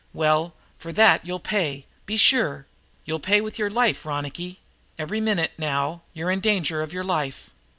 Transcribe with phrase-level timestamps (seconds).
[0.13, 2.55] Well, for that you'll pay, be sure!
[2.55, 2.65] And
[3.05, 4.59] you'll pay with your life, Ronicky.
[4.97, 7.51] Every minute, now, you're in danger of your life.